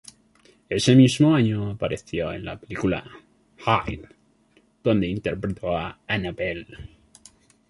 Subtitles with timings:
[0.67, 3.05] Ese mismo año apareció en la película
[3.85, 4.09] "Hide"
[4.83, 6.89] donde interpretó a Annabelle'.